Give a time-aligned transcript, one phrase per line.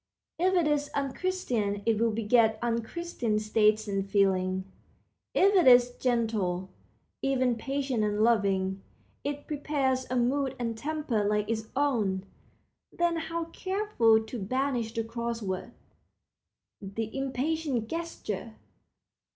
[0.39, 4.65] If it is unchristian it will beget unchristian states and feelings.
[5.35, 6.71] If it is gentle,
[7.21, 8.81] even patient and loving,
[9.23, 12.25] it prepares a mood and temper like its own.
[12.91, 15.71] Then how careful to banish the cross word,
[16.81, 18.55] the impatient gesture!